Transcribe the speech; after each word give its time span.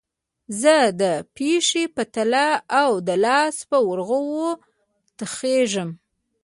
زه 0.61 0.75
د 1.01 1.03
پښې 1.35 1.83
په 1.95 2.03
تله 2.13 2.47
او 2.81 2.91
د 3.07 3.09
لاس 3.25 3.55
په 3.69 3.77
ورغوي 3.87 4.49
تخږم 5.19 5.89